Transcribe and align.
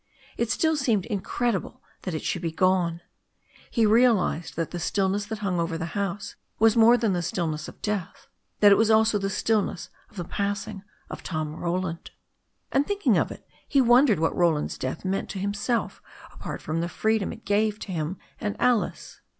It 0.35 0.49
still 0.49 0.75
seemed 0.75 1.05
incredible 1.05 1.83
that 2.01 2.15
it 2.15 2.23
should 2.23 2.41
be 2.41 2.51
gone. 2.51 3.01
He 3.69 3.85
realized 3.85 4.55
that 4.55 4.71
the 4.71 4.79
stillness 4.79 5.27
that 5.27 5.37
hung 5.45 5.59
over 5.59 5.77
the 5.77 5.93
house 5.93 6.35
was 6.57 6.75
more 6.75 6.97
than 6.97 7.13
the 7.13 7.21
stillness 7.21 7.67
of 7.67 7.83
death, 7.83 8.25
that 8.61 8.71
it 8.71 8.79
was 8.79 8.89
also 8.89 9.19
the 9.19 9.29
stillness 9.29 9.89
of 10.09 10.15
the 10.17 10.23
passing 10.25 10.81
of 11.11 11.21
Tom 11.21 11.55
Roland. 11.55 12.09
And 12.71 12.87
thinking 12.87 13.15
of 13.15 13.29
it, 13.31 13.45
he 13.67 13.79
wondered 13.79 14.17
what 14.17 14.35
Roland's 14.35 14.79
death 14.79 15.05
meant 15.05 15.29
to 15.29 15.37
himself 15.37 16.01
apart 16.33 16.63
from 16.63 16.81
the 16.81 16.89
freedom 16.89 17.31
it 17.31 17.45
gave 17.45 17.77
to 17.81 17.91
him 17.91 18.17
and 18.39 18.55
Alice. 18.59 19.21